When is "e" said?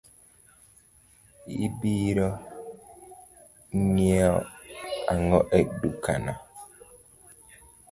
5.57-5.59